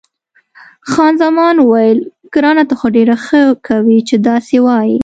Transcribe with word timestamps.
خان 0.89 1.13
زمان 1.23 1.55
وویل، 1.61 1.99
ګرانه 2.33 2.63
ته 2.69 2.75
ډېره 2.95 3.15
ښه 3.25 3.41
کوې 3.67 3.99
چې 4.07 4.15
داسې 4.27 4.55
وایې. 4.65 4.97